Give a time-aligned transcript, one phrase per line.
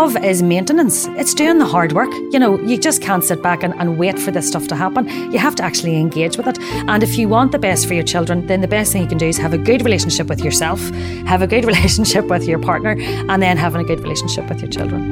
[0.00, 1.06] love is maintenance.
[1.20, 2.10] It's doing the hard work.
[2.32, 5.06] You know, you just can't sit back and, and wait for this stuff to happen.
[5.30, 6.58] You have to actually engage with it.
[6.88, 9.18] And if you want the best for your children, then the best thing you can
[9.18, 10.80] do is have a good relationship with yourself,
[11.26, 14.70] have a good relationship with your partner, and then having a good relationship with your
[14.70, 15.02] children.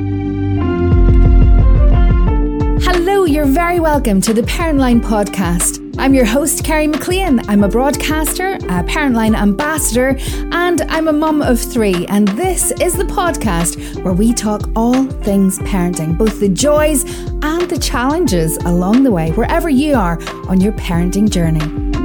[2.80, 5.88] Hello, you're very welcome to the Parentline podcast.
[5.99, 7.41] I'm your host, Kerry McLean.
[7.49, 10.17] I'm a broadcaster, a Parentline ambassador,
[10.53, 12.07] and I'm a mum of three.
[12.07, 17.03] And this is the podcast where we talk all things parenting, both the joys
[17.42, 21.98] and the challenges along the way, wherever you are on your parenting journey.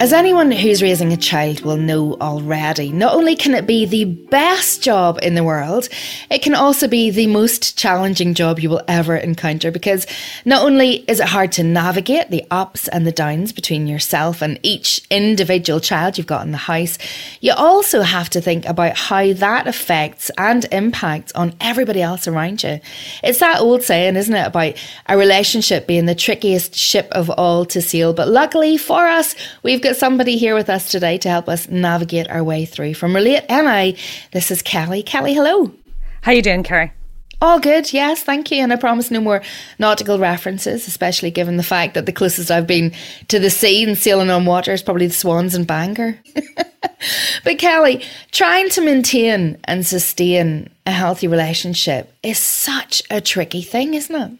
[0.00, 4.04] As anyone who's raising a child will know already, not only can it be the
[4.04, 5.88] best job in the world,
[6.30, 10.06] it can also be the most challenging job you will ever encounter because
[10.44, 14.60] not only is it hard to navigate the ups and the downs between yourself and
[14.62, 16.96] each individual child you've got in the house,
[17.40, 22.62] you also have to think about how that affects and impacts on everybody else around
[22.62, 22.78] you.
[23.24, 24.74] It's that old saying, isn't it, about
[25.06, 28.12] a relationship being the trickiest ship of all to sail.
[28.12, 31.66] But luckily for us, we've got got somebody here with us today to help us
[31.66, 32.92] navigate our way through.
[32.92, 33.96] From Relate NI,
[34.32, 35.02] this is Kelly.
[35.02, 35.72] Kelly, hello.
[36.20, 36.92] How you doing, Kerry?
[37.40, 38.58] All good, yes, thank you.
[38.58, 39.40] And I promise no more
[39.78, 42.92] nautical references, especially given the fact that the closest I've been
[43.28, 46.18] to the sea and sailing on water is probably the Swans and Bangor.
[47.44, 53.94] but Kelly, trying to maintain and sustain a healthy relationship is such a tricky thing,
[53.94, 54.38] isn't it?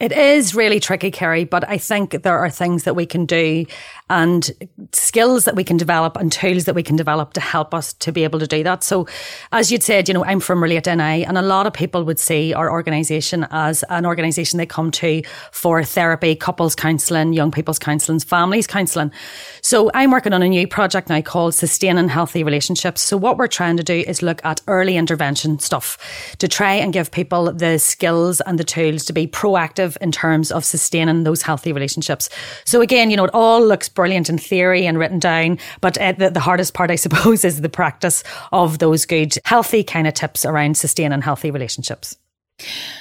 [0.00, 3.66] It is really tricky, Kerry, but I think there are things that we can do
[4.08, 4.50] and
[4.92, 8.10] skills that we can develop and tools that we can develop to help us to
[8.10, 8.82] be able to do that.
[8.82, 9.06] So,
[9.52, 12.18] as you'd said, you know, I'm from Relate NI, and a lot of people would
[12.18, 17.78] see our organisation as an organisation they come to for therapy, couples counselling, young people's
[17.78, 19.12] counselling, families counselling.
[19.60, 23.02] So, I'm working on a new project now called Sustaining Healthy Relationships.
[23.02, 26.90] So, what we're trying to do is look at early intervention stuff to try and
[26.90, 31.42] give people the skills and the tools to be proactive in terms of sustaining those
[31.42, 32.28] healthy relationships.
[32.64, 35.58] So, again, you know, it all looks brilliant in theory and written down.
[35.80, 39.84] But uh, the, the hardest part, I suppose, is the practice of those good, healthy
[39.84, 42.16] kind of tips around sustaining healthy relationships.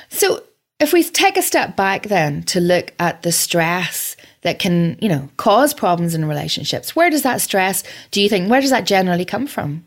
[0.10, 0.44] So,
[0.80, 5.10] if we take a step back then to look at the stress that can, you
[5.10, 8.86] know, cause problems in relationships, where does that stress, do you think, where does that
[8.86, 9.84] generally come from?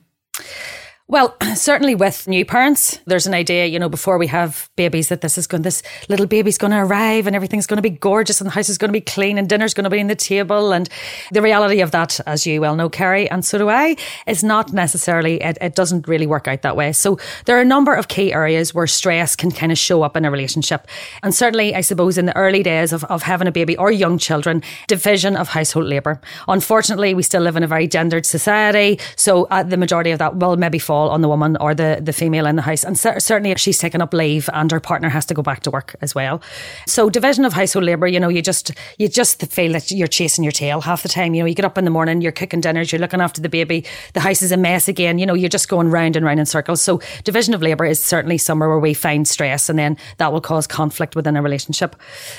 [1.12, 5.20] Well, certainly with new parents, there's an idea, you know, before we have babies that
[5.20, 8.40] this is going, this little baby's going to arrive and everything's going to be gorgeous
[8.40, 10.14] and the house is going to be clean and dinner's going to be on the
[10.14, 10.72] table.
[10.72, 10.88] And
[11.30, 13.96] the reality of that, as you well know, Kerry, and so do I,
[14.26, 16.92] is not necessarily, it, it doesn't really work out that way.
[16.92, 20.16] So there are a number of key areas where stress can kind of show up
[20.16, 20.88] in a relationship.
[21.22, 24.16] And certainly, I suppose, in the early days of, of having a baby or young
[24.16, 26.22] children, division of household labour.
[26.48, 28.98] Unfortunately, we still live in a very gendered society.
[29.16, 32.12] So uh, the majority of that will maybe fall on the woman or the, the
[32.12, 32.84] female in the house.
[32.84, 35.70] And certainly if she's taken up leave and her partner has to go back to
[35.70, 36.42] work as well.
[36.86, 40.44] So division of household labour, you know, you just you just feel that you're chasing
[40.44, 41.34] your tail half the time.
[41.34, 43.48] You know, you get up in the morning, you're cooking dinners, you're looking after the
[43.48, 46.40] baby, the house is a mess again, you know, you're just going round and round
[46.40, 46.82] in circles.
[46.82, 50.40] So division of labour is certainly somewhere where we find stress and then that will
[50.40, 51.96] cause conflict within a relationship.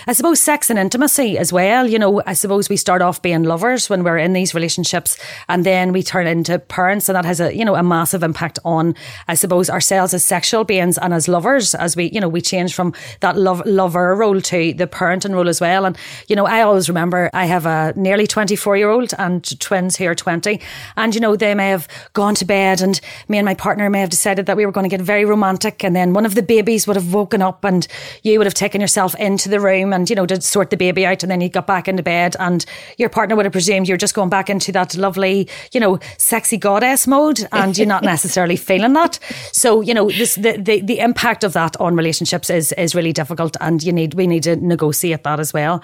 [0.07, 3.43] I suppose sex and intimacy as well, you know, I suppose we start off being
[3.43, 7.39] lovers when we're in these relationships and then we turn into parents and that has
[7.39, 8.95] a, you know, a massive impact impact on,
[9.27, 12.75] I suppose, ourselves as sexual beings and as lovers, as we, you know, we change
[12.75, 15.85] from that love lover role to the parenting role as well.
[15.85, 19.95] And, you know, I always remember I have a nearly 24 year old and twins
[19.95, 20.59] here 20.
[20.97, 22.99] And, you know, they may have gone to bed and
[23.29, 25.83] me and my partner may have decided that we were going to get very romantic.
[25.83, 27.87] And then one of the babies would have woken up and
[28.23, 31.05] you would have taken yourself into the room and, you know, to sort the baby
[31.05, 31.23] out.
[31.23, 32.65] And then you got back into bed and
[32.97, 36.57] your partner would have presumed you're just going back into that lovely, you know, sexy
[36.57, 37.47] goddess mode.
[37.51, 39.19] And you're not necessarily necessarily feeling that.
[39.51, 43.13] So, you know, this, the, the, the impact of that on relationships is, is really
[43.13, 45.83] difficult and you need, we need to negotiate that as well.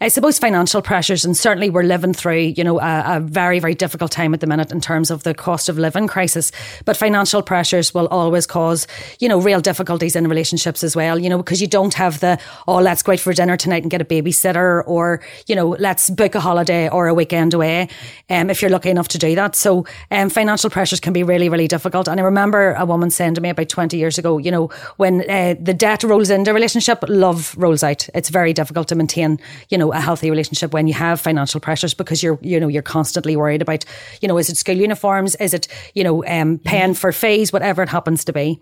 [0.00, 3.74] I suppose financial pressures and certainly we're living through, you know, a, a very, very
[3.74, 6.52] difficult time at the minute in terms of the cost of living crisis.
[6.84, 8.86] But financial pressures will always cause,
[9.18, 12.38] you know, real difficulties in relationships as well, you know, because you don't have the,
[12.68, 16.10] oh, let's go out for dinner tonight and get a babysitter or, you know, let's
[16.10, 17.88] book a holiday or a weekend away
[18.30, 19.56] um, if you're lucky enough to do that.
[19.56, 22.08] So um, financial pressures can be really, really difficult difficult.
[22.08, 24.68] And I remember a woman saying to me about 20 years ago, you know,
[24.98, 28.06] when uh, the debt rolls into a relationship, love rolls out.
[28.14, 29.40] It's very difficult to maintain,
[29.70, 32.82] you know, a healthy relationship when you have financial pressures because you're, you know, you're
[32.82, 33.86] constantly worried about,
[34.20, 35.34] you know, is it school uniforms?
[35.36, 38.60] Is it, you know, um, paying for fees, whatever it happens to be.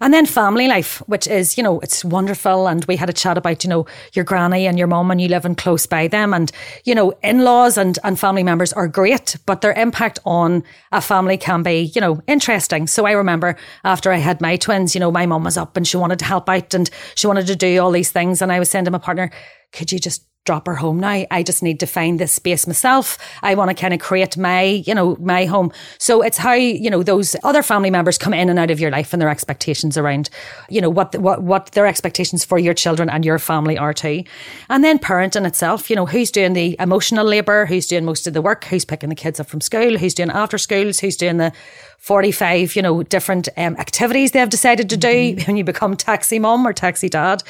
[0.00, 2.68] And then family life, which is, you know, it's wonderful.
[2.68, 5.28] And we had a chat about, you know, your granny and your mum and you
[5.28, 6.32] living close by them.
[6.32, 6.52] And,
[6.84, 10.62] you know, in laws and, and family members are great, but their impact on
[10.92, 12.86] a family can be, you know, interesting.
[12.86, 15.86] So I remember after I had my twins, you know, my mum was up and
[15.86, 18.40] she wanted to help out and she wanted to do all these things.
[18.40, 19.30] And I was saying to my partner,
[19.72, 21.26] could you just drop her home now.
[21.30, 23.18] I just need to find this space myself.
[23.42, 25.70] I want to kind of create my, you know, my home.
[25.98, 28.90] So it's how, you know, those other family members come in and out of your
[28.90, 30.30] life and their expectations around,
[30.70, 34.24] you know, what, what, what their expectations for your children and your family are too.
[34.70, 38.32] And then parenting itself, you know, who's doing the emotional labor, who's doing most of
[38.32, 41.36] the work, who's picking the kids up from school, who's doing after schools, who's doing
[41.36, 41.52] the
[41.98, 45.46] 45, you know, different um, activities they've decided to do mm-hmm.
[45.46, 47.42] when you become taxi mom or taxi dad.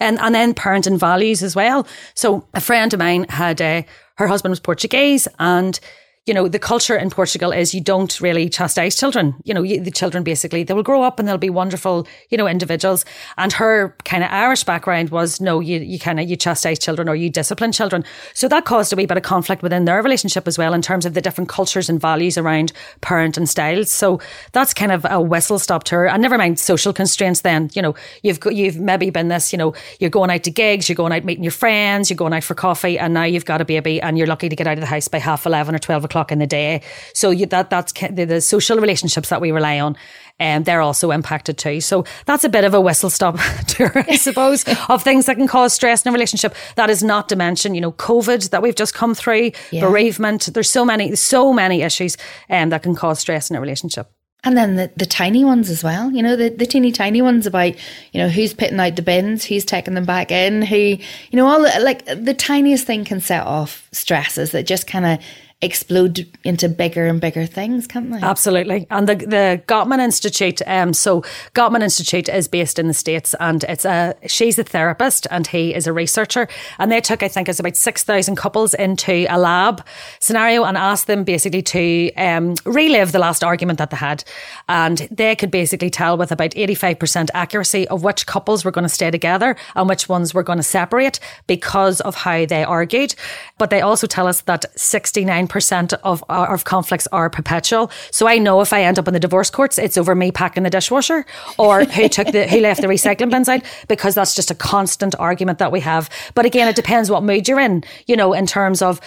[0.00, 1.86] And, and then parenting values as well.
[2.14, 3.82] So a friend of mine had, uh,
[4.16, 5.78] her husband was Portuguese and
[6.26, 9.36] you know, the culture in Portugal is you don't really chastise children.
[9.44, 12.36] You know, you, the children basically, they will grow up and they'll be wonderful, you
[12.36, 13.04] know, individuals.
[13.38, 17.08] And her kind of Irish background was no, you, you kind of, you chastise children
[17.08, 18.04] or you discipline children.
[18.34, 21.06] So that caused a wee bit of conflict within their relationship as well in terms
[21.06, 23.92] of the different cultures and values around parent and styles.
[23.92, 24.20] So
[24.50, 26.08] that's kind of a whistle stop to her.
[26.08, 27.94] And never mind social constraints then, you know,
[28.24, 31.12] you've got, you've maybe been this, you know, you're going out to gigs, you're going
[31.12, 34.02] out meeting your friends, you're going out for coffee and now you've got a baby
[34.02, 36.15] and you're lucky to get out of the house by half 11 or 12 o'clock
[36.16, 36.80] o'clock in the day.
[37.12, 39.96] So you, that that's the, the, social relationships that we rely on,
[40.38, 41.80] and um, they're also impacted too.
[41.80, 45.46] So that's a bit of a whistle stop tour, I suppose, of things that can
[45.46, 46.54] cause stress in a relationship.
[46.76, 49.82] That is not to mention, you know, COVID that we've just come through, yeah.
[49.82, 50.48] bereavement.
[50.52, 52.16] There's so many, so many issues
[52.48, 54.10] um, that can cause stress in a relationship.
[54.44, 57.46] And then the, the tiny ones as well, you know, the, the teeny tiny ones
[57.46, 57.74] about,
[58.12, 61.00] you know, who's putting out the bins, who's taking them back in, who, you
[61.32, 65.18] know, all the, like the tiniest thing can set off stresses that just kind of
[65.62, 68.18] explode into bigger and bigger things, can't they?
[68.18, 68.86] Absolutely.
[68.90, 71.22] And the the Gottman Institute, um, so
[71.54, 75.74] Gottman Institute is based in the States and it's a she's a therapist and he
[75.74, 76.46] is a researcher.
[76.78, 79.82] And they took, I think, it's about six thousand couples into a lab
[80.20, 84.24] scenario and asked them basically to um, relive the last argument that they had.
[84.68, 88.70] And they could basically tell with about eighty five percent accuracy of which couples were
[88.72, 92.62] going to stay together and which ones were going to separate because of how they
[92.62, 93.14] argued.
[93.56, 97.90] But they also tell us that sixty nine 99% of, uh, of conflicts are perpetual.
[98.10, 100.62] So I know if I end up in the divorce courts, it's over me packing
[100.62, 101.24] the dishwasher
[101.58, 105.14] or who took the, who left the recycling bins out because that's just a constant
[105.18, 106.10] argument that we have.
[106.34, 109.00] But again, it depends what mood you're in, you know, in terms of,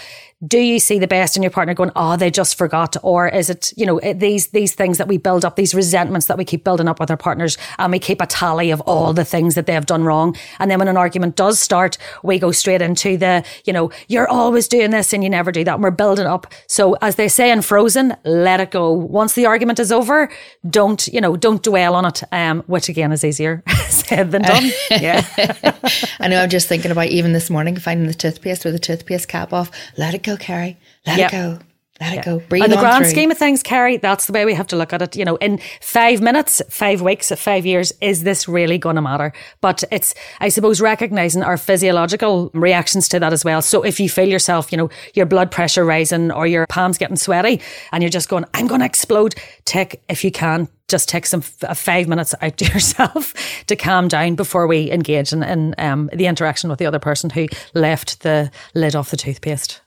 [0.48, 2.96] do you see the best in your partner going, oh, they just forgot?
[3.04, 6.38] Or is it, you know, these, these things that we build up, these resentments that
[6.38, 9.26] we keep building up with our partners and we keep a tally of all the
[9.26, 10.36] things that they have done wrong.
[10.60, 14.30] And then when an argument does start, we go straight into the, you know, you're
[14.30, 15.74] always doing this and you never do that.
[15.74, 16.48] And we're building up.
[16.68, 18.92] So as they say in Frozen, let it go.
[18.94, 20.30] Once the argument is over,
[20.70, 22.24] don't, you know, don't dwell on it.
[22.32, 24.64] Um, which again is easier said than done.
[24.92, 25.26] yeah.
[26.20, 29.28] I know I'm just thinking about even this morning finding the toothpaste with the toothpaste
[29.28, 29.72] cap off.
[29.98, 30.78] Let it go, Kerry.
[31.06, 31.34] Let yep.
[31.34, 31.60] it go.
[32.00, 32.40] Let it go.
[32.48, 33.12] Breathe on the grand through.
[33.12, 35.18] scheme of things, Kerry, that's the way we have to look at it.
[35.18, 39.34] You know, in five minutes, five weeks, five years, is this really going to matter?
[39.60, 43.62] But it's, I suppose, recognizing our physiological reactions to that as well.
[43.62, 47.18] So if you feel yourself, you know, your blood pressure rising or your palms getting
[47.18, 47.62] sweaty
[47.92, 49.36] and you're just going, I'm going to explode,
[49.66, 53.34] take, if you can, just take some f- five minutes out to yourself
[53.68, 57.30] to calm down before we engage in, in um, the interaction with the other person
[57.30, 59.82] who left the lid off the toothpaste.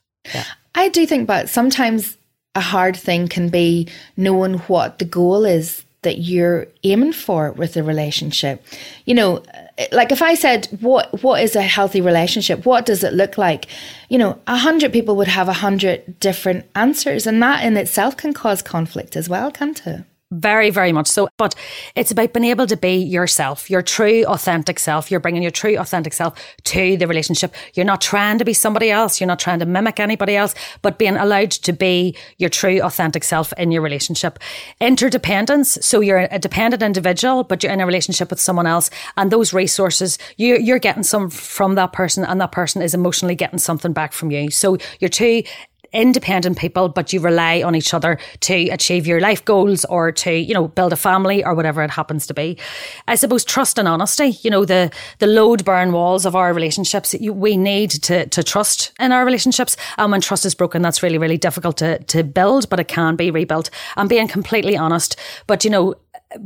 [0.75, 2.17] I do think, but sometimes
[2.55, 7.75] a hard thing can be knowing what the goal is that you're aiming for with
[7.75, 8.65] the relationship.
[9.05, 9.43] You know,
[9.79, 12.67] eh, like if I said, what, what is a healthy relationship?
[12.67, 13.67] What does it look like?
[14.09, 18.17] You know, a hundred people would have a hundred different answers and that in itself
[18.17, 20.05] can cause conflict as well, can't it?
[20.33, 21.29] Very, very much so.
[21.37, 21.55] But
[21.95, 25.11] it's about being able to be yourself, your true, authentic self.
[25.11, 27.55] You're bringing your true, authentic self to the relationship.
[27.75, 29.21] You're not trying to be somebody else.
[29.21, 33.25] You're not trying to mimic anybody else, but being allowed to be your true, authentic
[33.25, 34.39] self in your relationship.
[34.81, 35.77] Interdependence.
[35.83, 38.89] So you're a dependent individual, but you're in a relationship with someone else.
[39.19, 43.35] And those resources, you, you're getting some from that person, and that person is emotionally
[43.35, 44.51] getting something back from you.
[44.51, 45.43] So you're two
[45.93, 50.33] independent people, but you rely on each other to achieve your life goals or to,
[50.33, 52.59] you know, build a family or whatever it happens to be.
[53.09, 57.15] I suppose trust and honesty, you know, the, the load burn walls of our relationships,
[57.21, 59.77] we need to, to trust in our relationships.
[59.99, 63.17] And when trust is broken, that's really, really difficult to, to build, but it can
[63.17, 65.17] be rebuilt and being completely honest.
[65.47, 65.95] But, you know,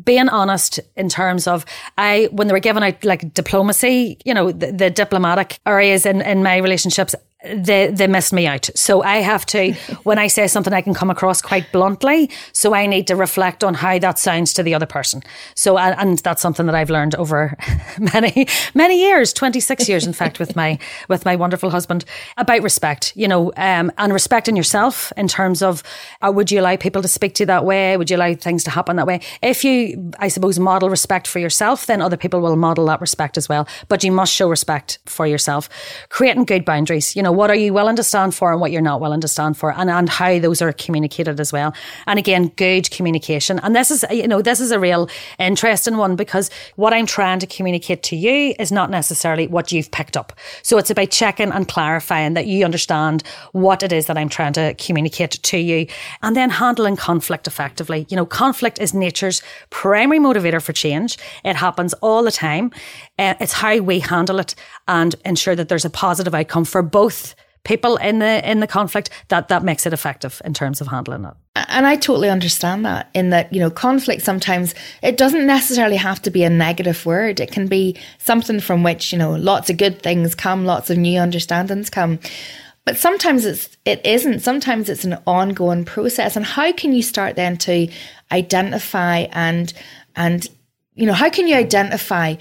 [0.05, 1.65] being honest in terms of
[1.97, 6.23] I when they were given out like diplomacy, you know, the, the diplomatic areas in,
[6.23, 7.15] in my relationships,
[7.55, 8.69] they they missed me out.
[8.75, 9.73] So I have to
[10.05, 12.31] when I say something I can come across quite bluntly.
[12.53, 15.23] So I need to reflect on how that sounds to the other person.
[15.55, 17.57] So and, and that's something that I've learned over
[18.15, 22.05] many many years, 26 years in fact with my with my wonderful husband
[22.37, 25.83] about respect, you know, um, and respecting yourself in terms of
[26.23, 27.97] uh, would you allow people to speak to you that way?
[27.97, 29.21] Would you allow things to happen that way?
[29.43, 33.37] If you I suppose model respect for yourself, then other people will model that respect
[33.37, 33.69] as well.
[33.89, 35.69] But you must show respect for yourself.
[36.09, 38.83] Creating good boundaries, you know, what are you willing to stand for and what you're
[38.83, 41.75] not willing to stand for and, and how those are communicated as well.
[42.07, 43.59] And again, good communication.
[43.61, 47.39] And this is, you know, this is a real interesting one because what I'm trying
[47.41, 50.33] to communicate to you is not necessarily what you've picked up.
[50.63, 54.55] So it's about checking and clarifying that you understand what it is that I'm trying
[54.55, 55.87] to communicate to you
[56.23, 58.07] and then handling conflict effectively.
[58.09, 61.19] You know, conflict is nature's primary motivator for change.
[61.45, 62.73] It happens all the time.
[63.19, 64.55] Uh, it's how we handle it
[64.89, 67.35] and ensure that there's a positive outcome for both
[67.67, 71.25] people in the in the conflict that that makes it effective in terms of handling
[71.25, 71.35] it.
[71.69, 76.23] And i totally understand that in that you know conflict sometimes it doesn't necessarily have
[76.23, 77.41] to be a negative word.
[77.41, 80.97] It can be something from which you know lots of good things come lots of
[80.97, 82.21] new understandings come.
[82.85, 84.41] But sometimes it's it isn't.
[84.41, 86.37] Sometimes it's an ongoing process.
[86.37, 87.89] And how can you start then to
[88.31, 89.73] identify and
[90.15, 90.49] and
[90.95, 92.37] you know how can you identify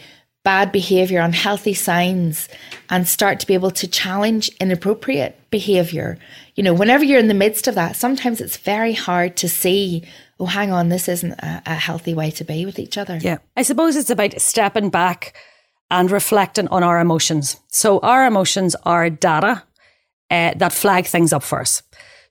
[0.45, 2.47] bad behavior, unhealthy signs,
[2.89, 6.17] and start to be able to challenge inappropriate behavior.
[6.55, 10.03] You know, whenever you're in the midst of that, sometimes it's very hard to see,
[10.39, 13.17] oh, hang on, this isn't a, a healthy way to be with each other.
[13.17, 13.39] Yeah.
[13.57, 15.35] I suppose it's about stepping back
[15.89, 17.59] and reflecting on our emotions.
[17.67, 19.63] So, our emotions are data
[20.29, 21.81] uh, that flag things up for us.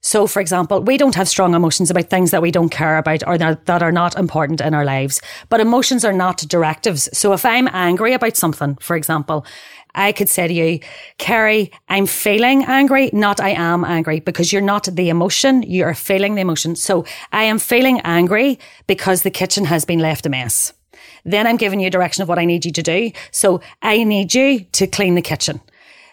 [0.05, 3.23] So, for example, we don't have strong emotions about things that we don't care about
[3.25, 5.19] or that, are not important in our lives.
[5.49, 7.09] But emotions are not directives.
[7.11, 9.47] So, if I'm angry about something, for example,
[9.95, 10.79] I could say to you,
[11.17, 16.35] Kerry, I'm feeling angry, not I am angry, because you're not the emotion, you're feeling
[16.35, 16.75] the emotion.
[16.75, 20.71] So I am feeling angry because the kitchen has been left a mess.
[21.23, 23.11] Then I'm giving you a direction of what I need you to do.
[23.31, 25.61] So I need you to clean the kitchen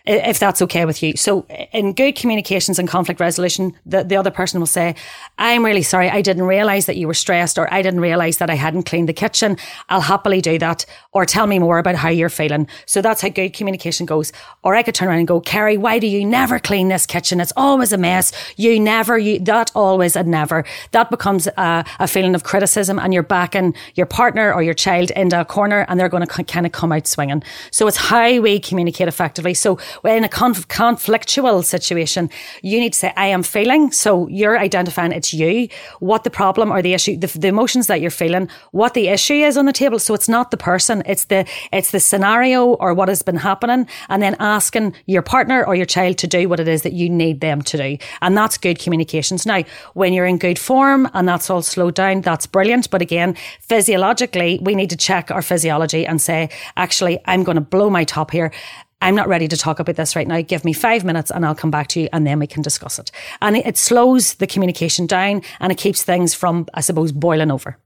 [0.04, 1.16] if that's okay with you.
[1.16, 4.94] So in good communications and conflict resolution, the, the other person will say,
[5.38, 6.10] I'm really sorry.
[6.10, 9.08] I didn't realize that you were stressed or I didn't realize that I hadn't cleaned
[9.08, 9.56] the kitchen.
[9.88, 12.66] I'll happily do that or tell me more about how you're feeling.
[12.86, 14.32] So that's how good communication goes.
[14.64, 17.40] Or I could turn around and go, Kerry, why do you never clean this kitchen?
[17.40, 18.32] It's always a mess.
[18.56, 20.64] You never, you, that always and never.
[20.90, 25.10] That becomes a, a feeling of criticism and you're backing your partner or your child
[25.12, 27.42] into a corner and they're going to kind of come out swinging.
[27.70, 29.54] So it's how we communicate effectively.
[29.54, 32.30] So in a conf- conflictual situation,
[32.62, 33.92] you need to say, I am feeling.
[33.92, 35.68] So you're identifying it's you,
[36.00, 39.34] what the problem or the issue, the, the emotions that you're feeling, what the issue
[39.34, 39.98] is on the table.
[39.98, 43.86] So it's not the person, it's the, it's the scenario or what has been happening.
[44.08, 47.08] And then asking your partner or your child to do what it is that you
[47.08, 47.98] need them to do.
[48.20, 49.46] And that's good communications.
[49.46, 49.62] Now,
[49.94, 52.90] when you're in good form and that's all slowed down, that's brilliant.
[52.90, 57.60] But again, physiologically, we need to check our physiology and say, actually, I'm going to
[57.60, 58.52] blow my top here.
[59.02, 60.40] I'm not ready to talk about this right now.
[60.40, 62.98] Give me five minutes and I'll come back to you and then we can discuss
[62.98, 63.10] it.
[63.42, 67.76] And it slows the communication down and it keeps things from, I suppose, boiling over.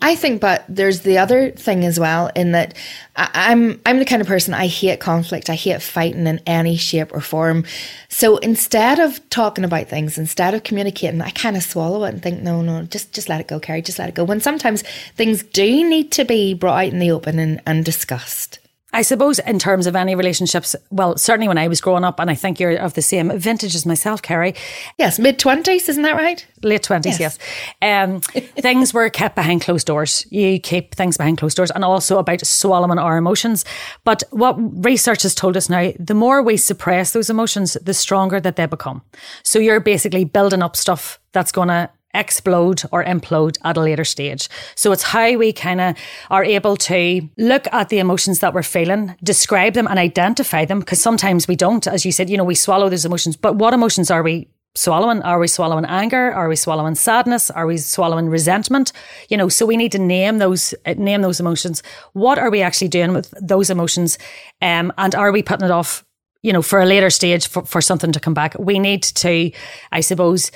[0.00, 2.74] I think, but there's the other thing as well in that
[3.16, 5.50] I'm I'm the kind of person I hate conflict.
[5.50, 7.64] I hate fighting in any shape or form.
[8.08, 12.22] So instead of talking about things, instead of communicating, I kind of swallow it and
[12.22, 14.24] think, no, no, just just let it go, Kerry, just let it go.
[14.24, 14.82] When sometimes
[15.16, 18.58] things do need to be brought out in the open and, and discussed.
[18.92, 22.30] I suppose in terms of any relationships, well, certainly when I was growing up, and
[22.30, 24.54] I think you're of the same vintage as myself, Kerry.
[24.98, 26.46] Yes, mid twenties, isn't that right?
[26.62, 27.38] Late twenties, yes.
[27.80, 28.04] yes.
[28.04, 28.20] Um,
[28.60, 30.26] things were kept behind closed doors.
[30.30, 33.64] You keep things behind closed doors, and also about swallowing our emotions.
[34.04, 38.40] But what research has told us now, the more we suppress those emotions, the stronger
[38.40, 39.02] that they become.
[39.42, 44.04] So you're basically building up stuff that's going to explode or implode at a later
[44.04, 44.48] stage.
[44.74, 45.96] So it's how we kind of
[46.30, 50.80] are able to look at the emotions that we're feeling, describe them and identify them
[50.80, 51.86] because sometimes we don't.
[51.86, 55.22] As you said, you know, we swallow those emotions, but what emotions are we swallowing?
[55.22, 56.32] Are we swallowing anger?
[56.32, 57.50] Are we swallowing sadness?
[57.50, 58.92] Are we swallowing resentment?
[59.28, 61.82] You know, so we need to name those name those emotions.
[62.12, 64.18] What are we actually doing with those emotions?
[64.60, 66.04] Um, and are we putting it off,
[66.42, 68.56] you know, for a later stage for, for something to come back?
[68.58, 69.50] We need to,
[69.92, 70.50] I suppose,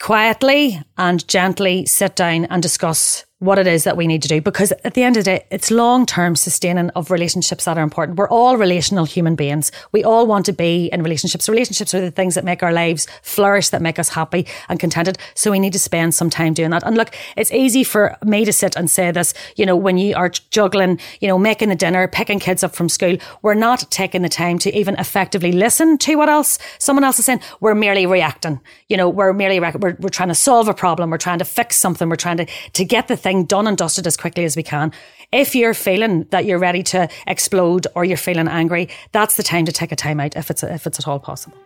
[0.00, 4.40] quietly and gently sit down and discuss what it is that we need to do
[4.40, 7.82] because at the end of the day, it's long term sustaining of relationships that are
[7.82, 8.16] important.
[8.16, 9.70] We're all relational human beings.
[9.92, 11.46] We all want to be in relationships.
[11.46, 15.18] Relationships are the things that make our lives flourish, that make us happy and contented.
[15.34, 16.82] So we need to spend some time doing that.
[16.82, 20.16] And look, it's easy for me to sit and say this, you know, when you
[20.16, 24.22] are juggling, you know, making the dinner, picking kids up from school, we're not taking
[24.22, 27.40] the time to even effectively listen to what else someone else is saying.
[27.60, 28.60] We're merely reacting.
[28.88, 31.10] You know, we're merely, we're, we're trying to solve a problem.
[31.10, 32.08] We're trying to fix something.
[32.08, 34.92] We're trying to, to get the thing done and dusted as quickly as we can.
[35.32, 39.64] If you're feeling that you're ready to explode or you're feeling angry, that's the time
[39.64, 41.58] to take a time out if it's if it's at all possible.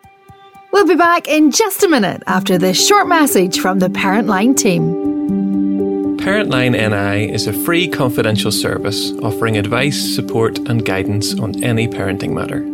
[0.72, 4.54] We'll be back in just a minute after this short message from the Parent Line
[4.54, 6.16] team.
[6.16, 11.86] Parent Line NI is a free confidential service offering advice, support, and guidance on any
[11.88, 12.64] parenting matter.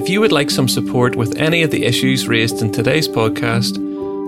[0.00, 3.76] If you would like some support with any of the issues raised in today's podcast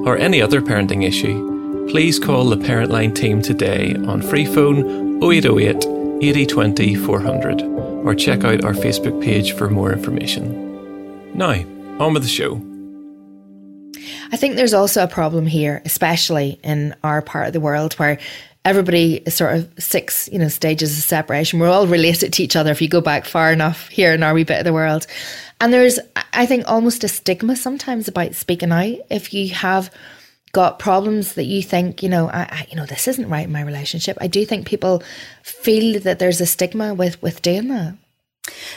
[0.07, 1.54] or any other parenting issue,
[1.89, 5.85] please call the Parent Line team today on free phone 0808
[6.23, 11.37] 8020 400 or check out our Facebook page for more information.
[11.37, 11.65] Now,
[11.99, 12.63] on with the show.
[14.33, 18.19] I think there's also a problem here, especially in our part of the world where
[18.65, 21.59] everybody is sort of six, you know, stages of separation.
[21.59, 24.35] We're all related to each other if you go back far enough here in our
[24.35, 25.07] wee bit of the world.
[25.61, 25.99] And there's,
[26.33, 28.99] I think, almost a stigma sometimes about speaking out.
[29.11, 29.91] If you have
[30.55, 33.53] got problems that you think, you know, I, I, you know, this isn't right in
[33.53, 34.17] my relationship.
[34.21, 35.03] I do think people
[35.43, 37.97] feel that there's a stigma with with doing that.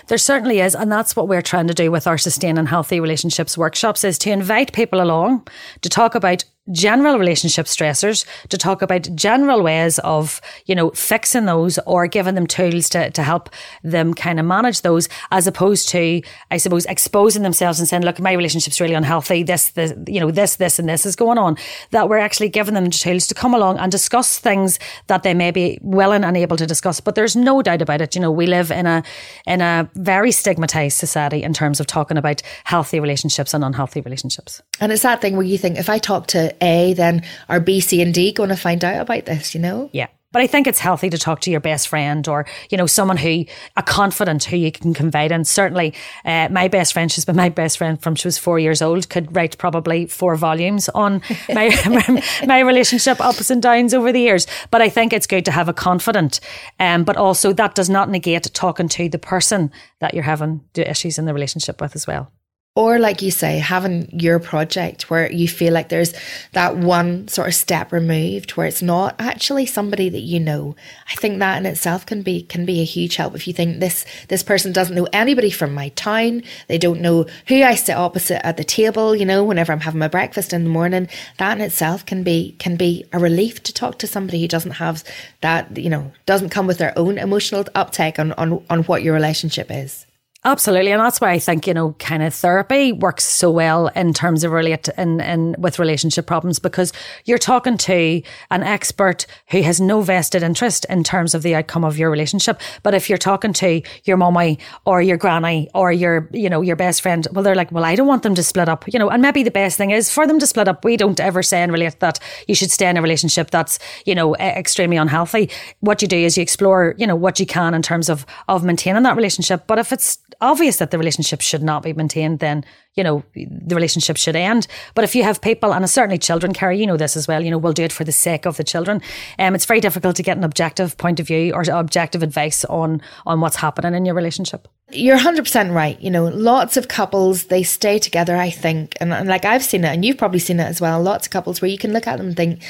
[0.07, 3.57] There certainly is, and that's what we're trying to do with our Sustaining Healthy Relationships
[3.57, 5.47] workshops is to invite people along
[5.81, 11.45] to talk about general relationship stressors to talk about general ways of, you know, fixing
[11.45, 13.49] those or giving them tools to, to help
[13.83, 16.21] them kind of manage those as opposed to,
[16.51, 19.43] I suppose, exposing themselves and saying, look, my relationship's really unhealthy.
[19.43, 21.57] This, this, you know, this, this and this is going on.
[21.91, 25.51] That we're actually giving them tools to come along and discuss things that they may
[25.51, 26.99] be willing and able to discuss.
[26.99, 28.15] But there's no doubt about it.
[28.15, 29.03] You know, we live in a,
[29.45, 34.61] in a very stigmatized society in terms of talking about healthy relationships and unhealthy relationships.
[34.79, 37.79] And it's that thing where you think, if I talk to A, then are B,
[37.79, 39.89] C, and D going to find out about this, you know?
[39.93, 40.07] Yeah.
[40.33, 43.15] But I think it's healthy to talk to your best friend or, you know, someone
[43.15, 43.45] who,
[43.77, 45.45] a confidant who you can confide in.
[45.45, 45.93] Certainly,
[46.25, 49.09] uh, my best friend, she's been my best friend from she was four years old,
[49.09, 54.47] could write probably four volumes on my, my relationship ups and downs over the years.
[54.69, 56.41] But I think it's good to have a confidant.
[56.77, 59.71] Um, but also, that does not negate talking to the person
[60.01, 62.31] that you're having issues in the relationship with as well.
[62.77, 66.13] Or, like you say, having your project where you feel like there's
[66.51, 70.75] that one sort of step removed where it's not actually somebody that you know.
[71.11, 73.79] I think that in itself can be can be a huge help if you think
[73.79, 77.97] this this person doesn't know anybody from my town, they don't know who I sit
[77.97, 81.07] opposite at the table, you know, whenever I'm having my breakfast in the morning.
[81.39, 84.73] That in itself can be can be a relief to talk to somebody who doesn't
[84.73, 85.03] have
[85.41, 89.15] that, you know, doesn't come with their own emotional uptake on on, on what your
[89.15, 90.06] relationship is.
[90.47, 94.13] Absolutely, and that's why I think you know, kind of therapy works so well in
[94.13, 96.93] terms of relate in, in with relationship problems because
[97.25, 101.83] you're talking to an expert who has no vested interest in terms of the outcome
[101.83, 102.61] of your relationship.
[102.81, 106.77] But if you're talking to your mummy or your granny or your you know your
[106.77, 109.09] best friend, well, they're like, well, I don't want them to split up, you know,
[109.09, 110.85] and maybe the best thing is for them to split up.
[110.85, 114.15] We don't ever say and relate that you should stay in a relationship that's you
[114.15, 115.49] know extremely unhealthy.
[115.81, 118.63] What you do is you explore, you know, what you can in terms of of
[118.63, 119.67] maintaining that relationship.
[119.67, 122.63] But if it's obvious that the relationship should not be maintained, then,
[122.95, 124.67] you know, the relationship should end.
[124.95, 127.51] But if you have people, and certainly children, Kerry, you know this as well, you
[127.51, 129.01] know, we'll do it for the sake of the children.
[129.39, 133.01] Um, it's very difficult to get an objective point of view or objective advice on,
[133.25, 134.67] on what's happening in your relationship.
[134.91, 135.99] You're 100% right.
[135.99, 138.95] You know, lots of couples, they stay together, I think.
[139.01, 141.01] And, and like I've seen it, and you've probably seen it as well.
[141.01, 142.63] Lots of couples where you can look at them and think,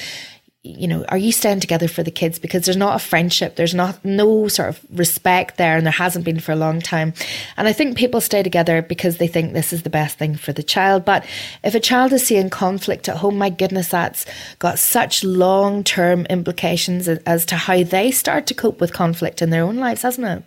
[0.78, 2.40] you know, are you staying together for the kids?
[2.40, 6.26] Because there's not a friendship, there's not no sort of respect there, and there hasn't
[6.26, 7.14] been for a long time.
[7.56, 10.54] And I think people stay together because they think this is the best thing for
[10.54, 11.06] the child.
[11.06, 11.26] But
[11.64, 14.26] if a child is seeing conflict at home, my goodness, that's
[14.60, 19.50] got such long term implications as to how they start to cope with conflict in
[19.50, 20.44] their own lives, hasn't it?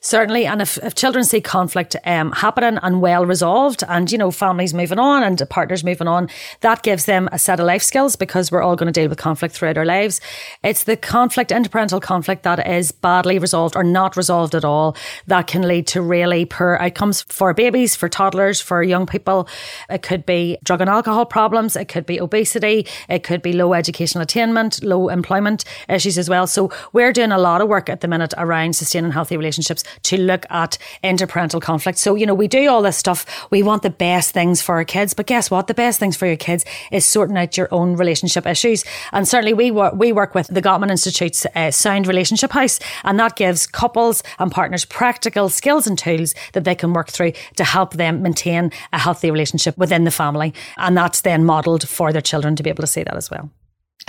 [0.00, 4.32] Certainly, and if, if children see conflict um, happening and well resolved, and you know
[4.32, 6.28] families moving on and partners moving on,
[6.60, 9.18] that gives them a set of life skills because we're all going to deal with
[9.18, 10.20] conflict throughout our lives.
[10.64, 14.96] It's the conflict, interparental conflict, that is badly resolved or not resolved at all
[15.28, 19.48] that can lead to really poor outcomes for babies, for toddlers, for young people.
[19.88, 23.74] It could be drug and alcohol problems, it could be obesity, it could be low
[23.74, 26.48] educational attainment, low employment issues as well.
[26.48, 29.84] So we're doing a lot of work at the minute around sustaining healthy relationships relationships
[30.02, 31.98] to look at interparental conflict.
[31.98, 33.26] So, you know, we do all this stuff.
[33.50, 35.66] We want the best things for our kids, but guess what?
[35.66, 38.84] The best things for your kids is sorting out your own relationship issues.
[39.12, 43.18] And certainly we work, we work with the Gottman Institute's uh, Sound Relationship House, and
[43.18, 47.64] that gives couples and partners practical skills and tools that they can work through to
[47.64, 50.54] help them maintain a healthy relationship within the family.
[50.76, 53.50] And that's then modelled for their children to be able to see that as well.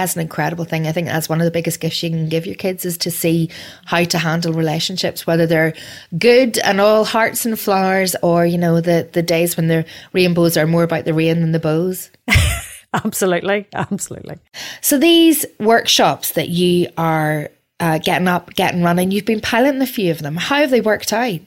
[0.01, 0.87] That's an incredible thing.
[0.87, 3.11] I think that's one of the biggest gifts you can give your kids is to
[3.11, 3.51] see
[3.85, 5.75] how to handle relationships, whether they're
[6.17, 10.57] good and all hearts and flowers, or you know the the days when the rainbows
[10.57, 12.09] are more about the rain than the bows.
[12.95, 14.39] absolutely, absolutely.
[14.81, 19.85] So these workshops that you are uh, getting up, getting running, you've been piloting a
[19.85, 20.35] few of them.
[20.35, 21.41] How have they worked out?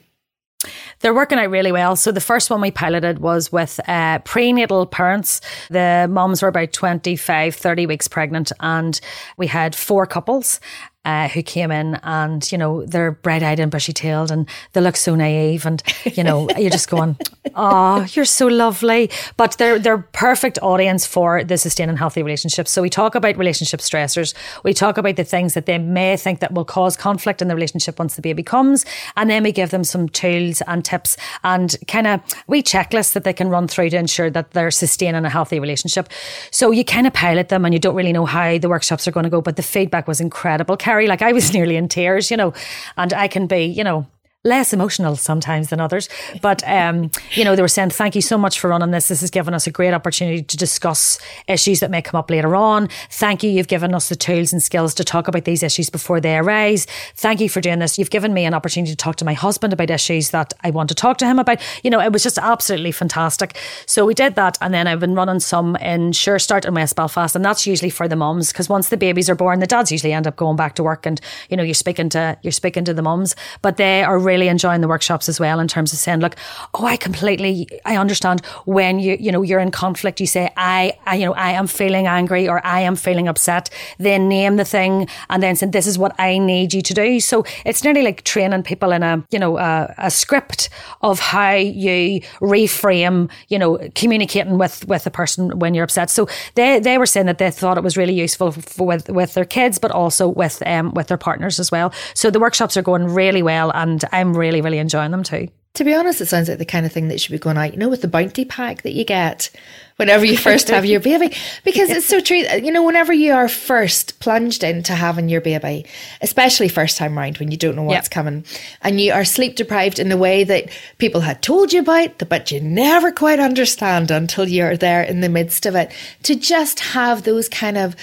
[0.99, 1.95] They're working out really well.
[1.95, 5.41] So the first one we piloted was with uh, prenatal parents.
[5.69, 8.99] The moms were about 25, 30 weeks pregnant, and
[9.37, 10.59] we had four couples
[11.05, 14.81] uh, who came in and, you know, they're bright eyed and bushy tailed and they
[14.81, 15.65] look so naive.
[15.65, 17.17] And, you know, you're just going,
[17.55, 19.09] oh, you're so lovely.
[19.37, 22.71] But they're, they're perfect audience for the sustaining healthy relationships.
[22.71, 24.33] So we talk about relationship stressors.
[24.63, 27.55] We talk about the things that they may think that will cause conflict in the
[27.55, 28.85] relationship once the baby comes.
[29.15, 33.23] And then we give them some tools and tips and kind of we checklists that
[33.23, 36.09] they can run through to ensure that they're sustaining a healthy relationship.
[36.51, 39.11] So you kind of pilot them and you don't really know how the workshops are
[39.11, 40.77] going to go, but the feedback was incredible.
[41.03, 42.53] Like I was nearly in tears, you know,
[42.97, 44.05] and I can be, you know,
[44.45, 46.07] less emotional sometimes than others.
[46.41, 49.07] But, um, you know, they were saying, thank you so much for running this.
[49.07, 52.55] This has given us a great opportunity to discuss issues that may come up later
[52.55, 52.87] on.
[53.09, 53.49] Thank you.
[53.49, 56.85] You've given us the tools and skills to talk about these issues before they arise.
[57.15, 57.97] Thank you for doing this.
[57.97, 60.89] You've given me an opportunity to talk to my husband about issues that I want
[60.89, 61.59] to talk to him about.
[61.83, 63.57] You know, it was just absolutely fantastic.
[63.87, 64.59] So we did that.
[64.61, 67.35] And then I've been running some in Sure Start in West Belfast.
[67.35, 70.13] And that's usually for the mums because once the babies are born, the dads usually
[70.13, 72.93] end up going back to work and, you know, you're speaking to, you're speaking to
[72.93, 75.99] the mums, but they are really really enjoying the workshops as well in terms of
[75.99, 76.35] saying, look,
[76.73, 80.91] oh, I completely, I understand when you, you know, you're in conflict, you say, I,
[81.05, 84.65] I, you know, I am feeling angry or I am feeling upset, then name the
[84.65, 87.19] thing and then say, this is what I need you to do.
[87.21, 90.69] So it's nearly like training people in a, you know, a, a script
[91.01, 96.09] of how you reframe, you know, communicating with, with a person when you're upset.
[96.09, 99.33] So they, they were saying that they thought it was really useful for, with, with
[99.33, 101.93] their kids, but also with, um, with their partners as well.
[102.13, 105.49] So the workshops are going really well and I'm I'm really, really enjoying them too.
[105.75, 107.73] To be honest, it sounds like the kind of thing that should be going out,
[107.73, 109.49] you know, with the bounty pack that you get
[109.97, 111.35] whenever you first have your baby.
[111.65, 112.37] Because it's so true.
[112.37, 115.85] You know, whenever you are first plunged into having your baby,
[116.21, 118.45] especially first time round when you don't know what's coming,
[118.83, 122.51] and you are sleep deprived in the way that people had told you about, but
[122.51, 125.91] you never quite understand until you're there in the midst of it,
[126.23, 127.97] to just have those kind of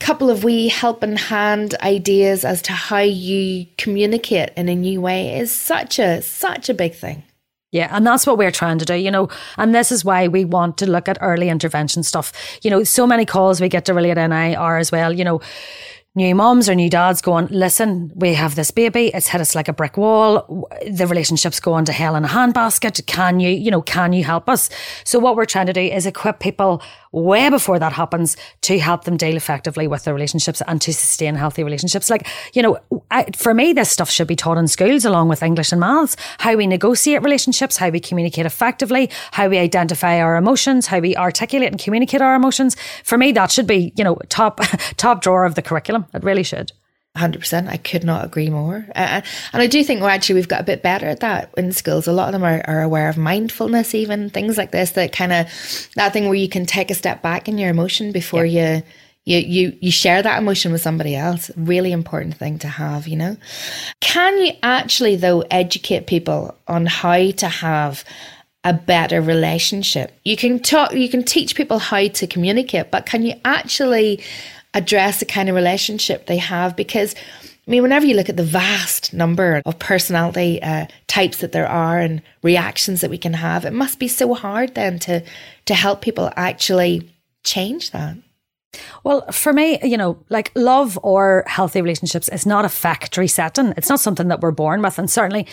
[0.00, 5.00] couple of wee help helping hand ideas as to how you communicate in a new
[5.00, 7.22] way is such a such a big thing.
[7.72, 9.28] Yeah, and that's what we're trying to do, you know.
[9.56, 12.32] And this is why we want to look at early intervention stuff.
[12.62, 15.40] You know, so many calls we get to Relate NI are as well, you know,
[16.16, 19.12] new moms or new dads going, listen, we have this baby.
[19.14, 20.68] It's hit us like a brick wall.
[20.90, 23.06] The relationship's going to hell in a handbasket.
[23.06, 24.70] Can you, you know, can you help us?
[25.04, 29.04] So what we're trying to do is equip people way before that happens to help
[29.04, 32.10] them deal effectively with their relationships and to sustain healthy relationships.
[32.10, 32.78] Like, you know,
[33.10, 36.16] I, for me, this stuff should be taught in schools along with English and maths,
[36.38, 41.16] how we negotiate relationships, how we communicate effectively, how we identify our emotions, how we
[41.16, 42.76] articulate and communicate our emotions.
[43.04, 44.60] For me, that should be, you know, top,
[44.96, 45.99] top drawer of the curriculum.
[46.14, 46.72] It really should.
[47.16, 47.68] 100%.
[47.68, 48.86] I could not agree more.
[48.94, 49.20] Uh,
[49.52, 52.06] and I do think, well, actually, we've got a bit better at that in schools.
[52.06, 55.32] A lot of them are, are aware of mindfulness, even things like this, that kind
[55.32, 58.76] of, that thing where you can take a step back in your emotion before yeah.
[58.76, 58.82] you.
[59.26, 61.50] You, you you share that emotion with somebody else.
[61.54, 63.36] Really important thing to have, you know.
[64.00, 68.02] Can you actually though educate people on how to have
[68.64, 70.18] a better relationship?
[70.24, 74.22] You can talk you can teach people how to communicate, but can you actually
[74.74, 77.14] address the kind of relationship they have because
[77.66, 81.68] I mean, whenever you look at the vast number of personality uh, types that there
[81.68, 85.22] are and reactions that we can have, it must be so hard then to
[85.66, 87.08] to help people actually
[87.44, 88.16] change that.
[89.04, 93.74] Well, for me, you know, like love or healthy relationships is not a factory setting.
[93.76, 95.46] It's not something that we're born with, and certainly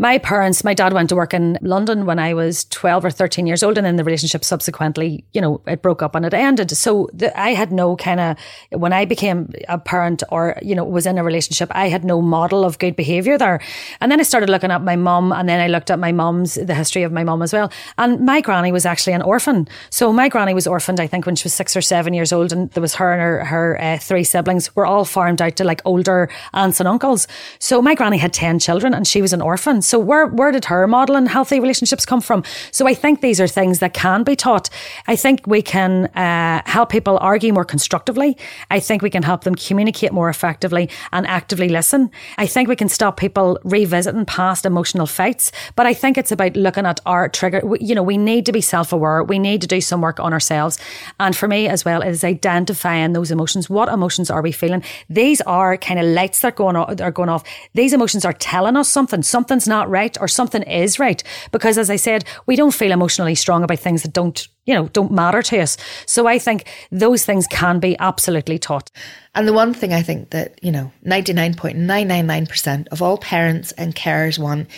[0.00, 3.46] my parents, my dad went to work in London when I was 12 or 13
[3.46, 3.76] years old.
[3.76, 6.70] And then the relationship subsequently, you know, it broke up and it ended.
[6.70, 8.36] So the, I had no kind of,
[8.70, 12.22] when I became a parent or, you know, was in a relationship, I had no
[12.22, 13.60] model of good behavior there.
[14.00, 16.54] And then I started looking at my mum and then I looked at my mum's,
[16.54, 17.70] the history of my mum as well.
[17.98, 19.68] And my granny was actually an orphan.
[19.90, 22.54] So my granny was orphaned, I think, when she was six or seven years old.
[22.54, 25.64] And there was her and her, her uh, three siblings were all farmed out to
[25.64, 27.28] like older aunts and uncles.
[27.58, 29.82] So my granny had 10 children and she was an orphan.
[29.90, 32.44] So where where did her model and healthy relationships come from?
[32.70, 34.70] So I think these are things that can be taught.
[35.08, 38.36] I think we can uh, help people argue more constructively.
[38.70, 42.10] I think we can help them communicate more effectively and actively listen.
[42.38, 45.50] I think we can stop people revisiting past emotional fights.
[45.74, 47.60] But I think it's about looking at our trigger.
[47.80, 49.24] You know, we need to be self aware.
[49.24, 50.78] We need to do some work on ourselves.
[51.18, 53.68] And for me as well, it is identifying those emotions.
[53.68, 54.84] What emotions are we feeling?
[55.08, 57.42] These are kind of lights that are going off, are going off.
[57.74, 59.24] These emotions are telling us something.
[59.24, 61.22] Something's not right or something is right.
[61.50, 64.88] Because as I said, we don't feel emotionally strong about things that don't, you know,
[64.88, 65.78] don't matter to us.
[66.04, 68.90] So I think those things can be absolutely taught.
[69.34, 74.38] And the one thing I think that, you know, 99.999% of all parents and carers
[74.38, 74.68] want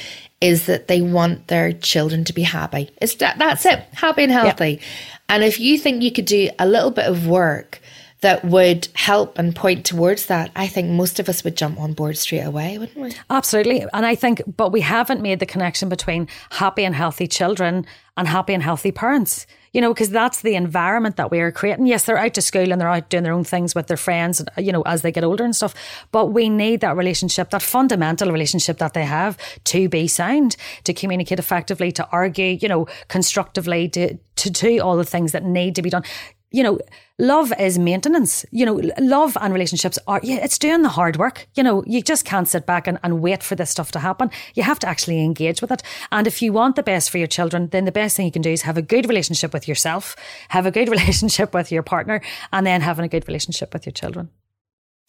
[0.41, 2.91] is that they want their children to be happy.
[3.01, 4.81] It's that, that's it, happy and healthy.
[5.29, 7.81] And if you think you could do a little bit of work
[8.23, 11.93] that would help and point towards that, I think most of us would jump on
[11.93, 13.13] board straight away, wouldn't we?
[13.29, 13.85] Absolutely.
[13.93, 17.85] And I think, but we haven't made the connection between happy and healthy children
[18.17, 19.47] and happy and healthy parents.
[19.73, 21.87] You know, because that's the environment that we are creating.
[21.87, 24.45] Yes, they're out to school and they're out doing their own things with their friends,
[24.59, 25.75] you know, as they get older and stuff.
[26.13, 30.93] But we need that relationship, that fundamental relationship that they have to be sound, to
[30.93, 35.75] communicate effectively, to argue, you know, constructively, to, to do all the things that need
[35.77, 36.05] to be done
[36.53, 36.79] you know,
[37.19, 38.45] love is maintenance.
[38.51, 41.49] You know, love and relationships are, yeah, it's doing the hard work.
[41.55, 44.31] You know, you just can't sit back and, and wait for this stuff to happen.
[44.55, 45.83] You have to actually engage with it.
[46.11, 48.43] And if you want the best for your children, then the best thing you can
[48.43, 50.17] do is have a good relationship with yourself,
[50.49, 52.21] have a good relationship with your partner,
[52.53, 54.31] and then having a good relationship with your children.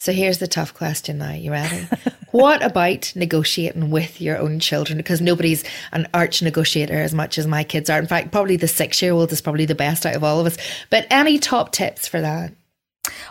[0.00, 1.32] So here's the tough question now.
[1.32, 1.88] You ready?
[2.34, 4.96] what about negotiating with your own children?
[4.96, 8.00] Because nobody's an arch negotiator as much as my kids are.
[8.00, 10.46] In fact, probably the six year old is probably the best out of all of
[10.46, 10.58] us.
[10.90, 12.52] But any top tips for that?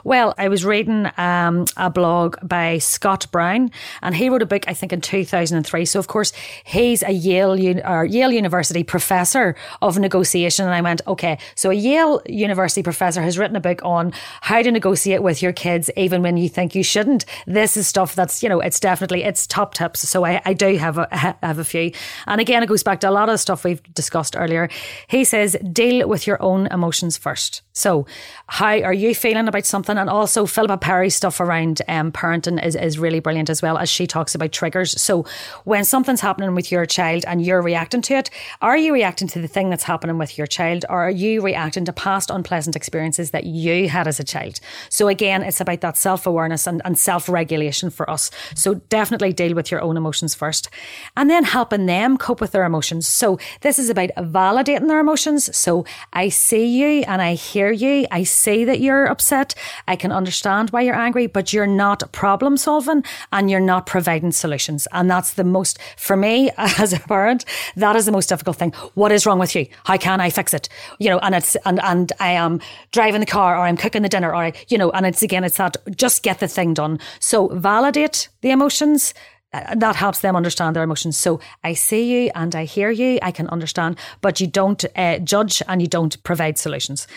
[0.03, 4.65] Well, I was reading um, a blog by Scott Brown, and he wrote a book,
[4.67, 5.85] I think, in 2003.
[5.85, 6.33] So, of course,
[6.63, 7.53] he's a Yale,
[7.85, 10.65] or Yale University professor of negotiation.
[10.65, 14.61] And I went, okay, so a Yale University professor has written a book on how
[14.61, 17.25] to negotiate with your kids, even when you think you shouldn't.
[17.47, 20.07] This is stuff that's, you know, it's definitely, it's top tips.
[20.07, 21.07] So I, I do have a,
[21.41, 21.91] have a few.
[22.27, 24.69] And again, it goes back to a lot of stuff we've discussed earlier.
[25.07, 27.61] He says, deal with your own emotions first.
[27.75, 28.05] So,
[28.45, 29.97] how are you feeling about something?
[29.97, 33.89] And also, Philippa Perry's stuff around um, parenting is, is really brilliant as well, as
[33.89, 35.01] she talks about triggers.
[35.01, 35.25] So,
[35.63, 38.29] when something's happening with your child and you're reacting to it,
[38.61, 41.83] are you reacting to the thing that's happening with your child, or are you reacting
[41.85, 44.59] to past unpleasant experiences that you had as a child?
[44.89, 48.29] So, again, it's about that self awareness and, and self regulation for us.
[48.53, 50.69] So, definitely deal with your own emotions first,
[51.17, 53.07] and then helping them cope with their emotions.
[53.07, 55.55] So, this is about validating their emotions.
[55.57, 58.07] So, I see you and I hear hear you.
[58.11, 59.55] I see that you're upset.
[59.87, 64.31] I can understand why you're angry, but you're not problem solving and you're not providing
[64.31, 64.87] solutions.
[64.91, 67.45] And that's the most, for me as a parent,
[67.75, 68.71] that is the most difficult thing.
[68.95, 69.67] What is wrong with you?
[69.85, 70.67] How can I fix it?
[70.99, 72.59] You know, and it's, and, and I am
[72.91, 75.43] driving the car or I'm cooking the dinner or, I, you know, and it's again,
[75.43, 76.99] it's that just get the thing done.
[77.19, 79.13] So validate the emotions
[79.53, 81.17] uh, that helps them understand their emotions.
[81.17, 85.19] So I see you and I hear you, I can understand, but you don't uh,
[85.19, 87.07] judge and you don't provide solutions.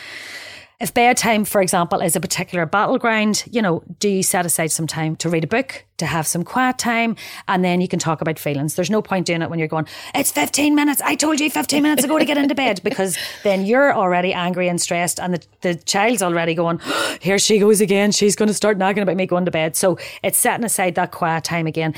[0.78, 4.86] If bedtime, for example, is a particular battleground, you know, do you set aside some
[4.86, 7.16] time to read a book, to have some quiet time,
[7.48, 8.74] and then you can talk about feelings.
[8.74, 11.00] There's no point doing it when you're going, it's 15 minutes.
[11.00, 14.68] I told you 15 minutes ago to get into bed because then you're already angry
[14.68, 16.78] and stressed, and the, the child's already going,
[17.22, 18.12] here she goes again.
[18.12, 19.76] She's going to start nagging about me going to bed.
[19.76, 21.94] So it's setting aside that quiet time again.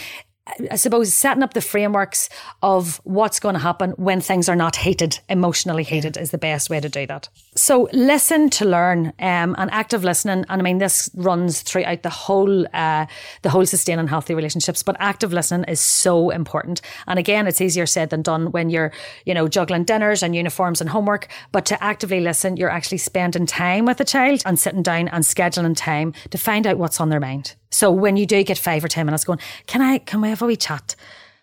[0.70, 2.28] I suppose setting up the frameworks
[2.62, 6.70] of what's going to happen when things are not hated, emotionally hated, is the best
[6.70, 7.28] way to do that.
[7.54, 10.44] So listen to learn, um, and active listening.
[10.48, 13.06] And I mean, this runs throughout the whole, uh,
[13.42, 14.82] the whole sustain and healthy relationships.
[14.82, 16.80] But active listening is so important.
[17.06, 18.92] And again, it's easier said than done when you're,
[19.26, 21.28] you know, juggling dinners and uniforms and homework.
[21.52, 25.24] But to actively listen, you're actually spending time with the child and sitting down and
[25.24, 27.54] scheduling time to find out what's on their mind.
[27.70, 30.42] So when you do get five or ten minutes going, can I can we have
[30.42, 30.94] a wee chat?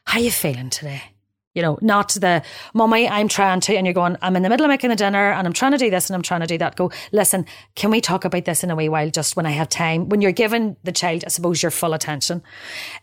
[0.06, 1.15] How are you feeling today?
[1.56, 4.66] You know, not the mummy, I'm trying to, and you're going, I'm in the middle
[4.66, 6.58] of making the dinner and I'm trying to do this and I'm trying to do
[6.58, 6.76] that.
[6.76, 9.70] Go, listen, can we talk about this in a wee while just when I have
[9.70, 10.10] time?
[10.10, 12.44] When you're giving the child, I suppose, your full attention.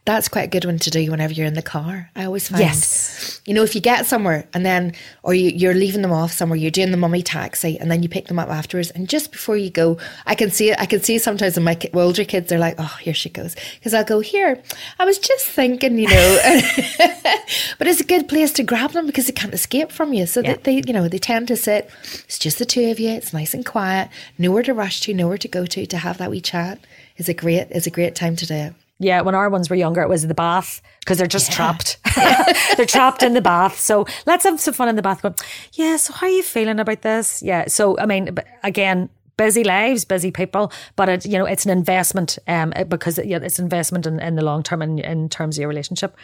[0.04, 2.10] That's quite a good one to do whenever you're in the car.
[2.14, 3.40] I always find, Yes.
[3.46, 6.58] you know, if you get somewhere and then, or you, you're leaving them off somewhere,
[6.58, 8.90] you're doing the mummy taxi and then you pick them up afterwards.
[8.90, 10.78] And just before you go, I can see it.
[10.78, 13.56] I can see sometimes when my ki- older kids, they're like, oh, here she goes.
[13.78, 14.62] Because I'll go, here,
[14.98, 16.38] I was just thinking, you know,
[17.78, 20.26] but it's a good place to grab them because they can't escape from you.
[20.26, 20.54] So Yeah.
[20.62, 21.88] they, they, you know, they tend to sit.
[22.24, 23.10] It's just the two of you.
[23.10, 24.08] It's nice and quiet.
[24.38, 26.80] Nowhere to rush to, nowhere to go to, to have that wee chat.
[27.18, 28.74] Is a great, is a great time to do it.
[28.98, 31.98] Yeah, when our ones were younger, it was the bath because they're just trapped.
[32.76, 33.78] they're trapped in the bath.
[33.78, 35.22] So let's have some fun in the bath.
[35.22, 35.34] Going,
[35.74, 35.96] yeah.
[35.96, 37.42] So how are you feeling about this?
[37.42, 37.66] Yeah.
[37.68, 42.38] So I mean, again, busy lives, busy people, but it, you know, it's an investment
[42.46, 45.68] um, because yeah, it's investment in, in the long term in, in terms of your
[45.68, 46.16] relationship.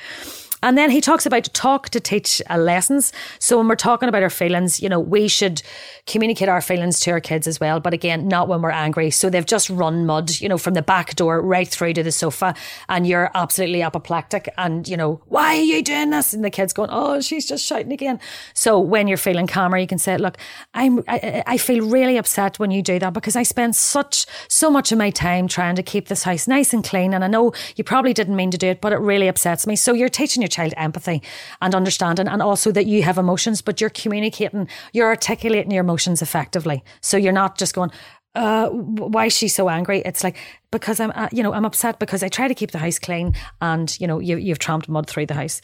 [0.63, 3.13] And then he talks about talk to teach uh, lessons.
[3.39, 5.63] So when we're talking about our feelings, you know, we should
[6.07, 7.81] communicate our feelings to our kids as well.
[7.81, 9.11] But again, not when we're angry.
[9.11, 12.13] So they've just run mud, you know, from the back door right through to the
[12.13, 12.55] sofa,
[12.89, 14.49] and you're absolutely apoplectic.
[14.59, 16.35] And you know, why are you doing this?
[16.35, 18.19] And the kids going, oh, she's just shouting again.
[18.55, 20.39] So when you're feeling calmer, you can say, look,
[20.75, 24.71] I'm, I, I feel really upset when you do that because I spend such so
[24.71, 27.53] much of my time trying to keep this house nice and clean, and I know
[27.77, 29.77] you probably didn't mean to do it, but it really upsets me.
[29.77, 31.23] So you're teaching your child empathy
[31.61, 36.23] and understanding, and also that you have emotions, but you're communicating, you're articulating your emotions
[36.23, 36.83] effectively.
[37.01, 37.91] So you're not just going,
[38.35, 40.01] uh, why is she so angry?
[40.05, 40.37] It's like
[40.71, 43.35] because I'm, uh, you know, I'm upset because I try to keep the house clean,
[43.61, 45.61] and you know, you, you've tramped mud through the house.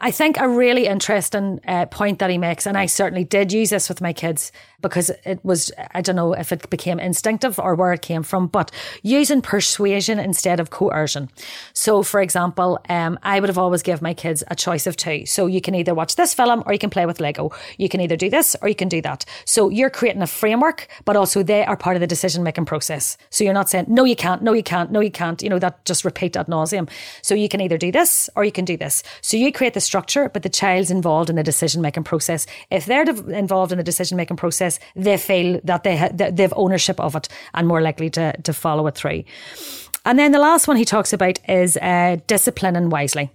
[0.00, 3.70] I think a really interesting uh, point that he makes, and I certainly did use
[3.70, 7.74] this with my kids because it was, I don't know if it became instinctive or
[7.74, 8.70] where it came from, but
[9.02, 11.28] using persuasion instead of coercion.
[11.72, 15.26] So, for example, um, I would have always give my kids a choice of two.
[15.26, 17.50] So you can either watch this film or you can play with Lego.
[17.76, 19.24] You can either do this or you can do that.
[19.44, 23.16] So you're creating a framework, but also they are part of the decision making process.
[23.30, 25.42] So you're not saying, no, you can't, no, you can't, no, you can't.
[25.42, 26.88] You know, that just repeat ad nauseum.
[27.22, 29.02] So you can either do this or you can do this.
[29.20, 32.46] So you create the structure, but the child's involved in the decision making process.
[32.70, 37.00] If they're involved in the decision making process, they feel that they ha- they've ownership
[37.00, 39.24] of it and more likely to to follow it through.
[40.04, 43.30] And then the last one he talks about is uh, disciplining wisely.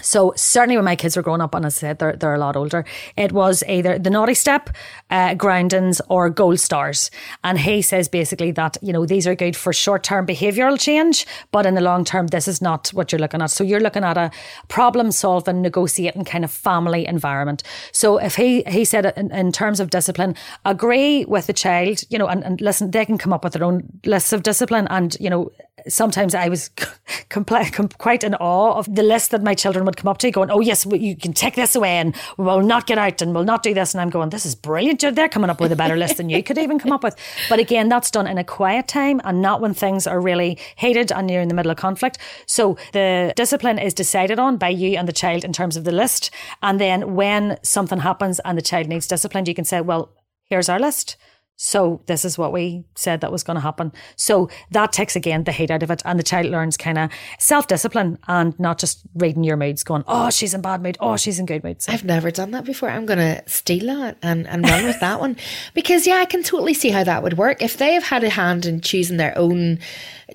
[0.00, 2.38] So certainly when my kids were growing up, and as I said, they're, they're a
[2.38, 4.70] lot older, it was either the naughty step,
[5.10, 7.10] uh, groundings or gold stars.
[7.44, 11.66] And he says basically that, you know, these are good for short-term behavioural change, but
[11.66, 13.50] in the long term, this is not what you're looking at.
[13.50, 14.30] So you're looking at a
[14.68, 17.62] problem solving, negotiating kind of family environment.
[17.92, 22.16] So if he, he said in, in terms of discipline, agree with the child, you
[22.16, 24.86] know, and, and listen, they can come up with their own lists of discipline.
[24.88, 25.50] And, you know,
[25.88, 26.68] sometimes I was
[27.30, 30.30] compl- com- quite in awe of the list that my children would come up to,
[30.30, 33.44] going, "Oh yes, you can take this away, and we'll not get out, and we'll
[33.44, 35.00] not do this." And I'm going, "This is brilliant!
[35.00, 37.16] They're coming up with a better list than you could even come up with."
[37.48, 41.12] But again, that's done in a quiet time and not when things are really heated
[41.12, 42.18] and you're in the middle of conflict.
[42.46, 45.92] So the discipline is decided on by you and the child in terms of the
[45.92, 46.30] list,
[46.62, 50.10] and then when something happens and the child needs discipline, you can say, "Well,
[50.44, 51.16] here's our list."
[51.56, 53.92] So this is what we said that was going to happen.
[54.16, 57.10] So that takes again the hate out of it, and the child learns kind of
[57.38, 60.96] self discipline and not just reading your moods, going, "Oh, she's in bad mood.
[60.98, 62.90] Oh, she's in good mood." So, I've never done that before.
[62.90, 65.36] I'm going to steal that and, and run with that one.
[65.74, 67.62] Because, yeah, I can totally see how that would work.
[67.62, 69.78] If they have had a hand in choosing their own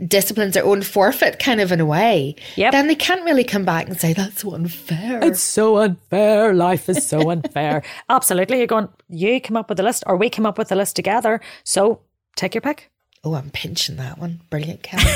[0.05, 2.71] disciplines, their own forfeit, kind of in a way, Yep.
[2.71, 5.23] then they can't really come back and say, that's so unfair.
[5.23, 6.53] it's so unfair.
[6.53, 7.83] Life is so unfair.
[8.09, 8.89] Absolutely, you're going.
[9.09, 11.39] You come up with the list, or we come up with the list together.
[11.63, 12.01] So
[12.35, 12.89] take your pick.
[13.23, 14.41] oh, I'm pinching that one.
[14.49, 15.03] Brilliant, Kelly.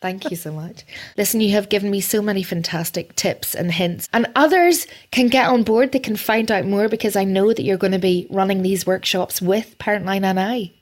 [0.00, 0.82] Thank you so much.
[1.16, 5.48] Listen, you have given me so many fantastic tips and hints, and others can get
[5.48, 5.92] on board.
[5.92, 8.84] They can find out more because I know that you're going to be running these
[8.84, 10.72] workshops with Parentline NI.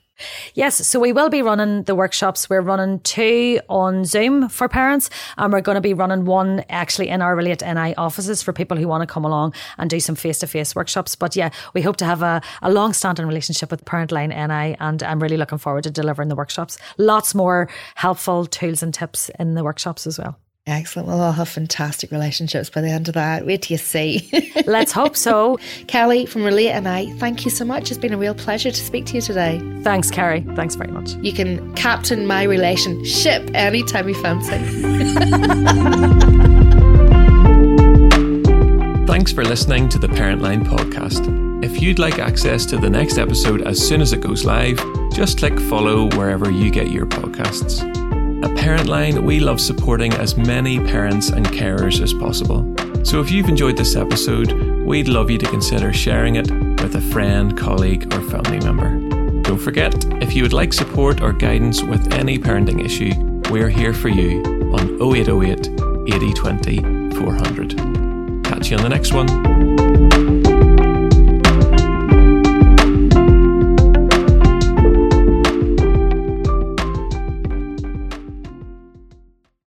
[0.53, 2.49] Yes, so we will be running the workshops.
[2.49, 7.09] We're running two on Zoom for parents, and we're going to be running one actually
[7.09, 10.15] in our Relate NI offices for people who want to come along and do some
[10.15, 11.15] face to face workshops.
[11.15, 14.75] But yeah, we hope to have a, a long standing relationship with Parent Line NI,
[14.79, 16.77] and I'm really looking forward to delivering the workshops.
[16.97, 20.37] Lots more helpful tools and tips in the workshops as well.
[20.67, 21.07] Excellent.
[21.07, 23.47] We'll all have fantastic relationships by the end of that.
[23.47, 24.29] Wait till you see.
[24.67, 25.57] Let's hope so.
[25.87, 27.89] Kelly from Relate NI, thank you so much.
[27.89, 29.59] It's been a real pleasure to speak to you today.
[29.81, 30.41] Thanks, Kerry.
[30.55, 31.13] Thanks very much.
[31.15, 34.51] You can captain my relationship anytime you fancy.
[39.07, 41.63] Thanks for listening to the Parent Line podcast.
[41.63, 44.77] If you'd like access to the next episode as soon as it goes live,
[45.11, 48.10] just click follow wherever you get your podcasts.
[48.43, 52.65] At Parent Line, we love supporting as many parents and carers as possible.
[53.05, 54.51] So if you've enjoyed this episode,
[54.85, 56.49] we'd love you to consider sharing it
[56.81, 58.97] with a friend, colleague, or family member.
[59.43, 63.13] Don't forget, if you would like support or guidance with any parenting issue,
[63.51, 64.41] we're here for you
[64.73, 65.67] on 0808
[66.07, 68.43] 8020 400.
[68.43, 70.10] Catch you on the next one.